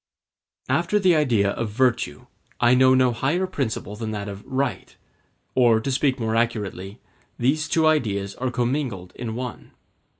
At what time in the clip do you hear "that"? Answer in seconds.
4.09-4.27